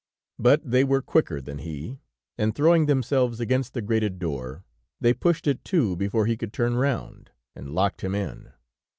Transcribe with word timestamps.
But 0.39 0.61
they 0.65 0.83
were 0.83 1.03
quicker 1.03 1.39
than 1.39 1.59
he, 1.59 1.99
and 2.35 2.55
throwing 2.55 2.87
themselves 2.87 3.39
against 3.39 3.75
the 3.75 3.83
grated 3.83 4.17
door, 4.17 4.63
they 4.99 5.13
pushed 5.13 5.45
it 5.45 5.63
to 5.65 5.95
before 5.95 6.25
he 6.25 6.35
could 6.37 6.53
turn 6.53 6.73
round, 6.75 7.29
and 7.55 7.75
locked 7.75 8.01
him 8.01 8.15
in. 8.15 8.51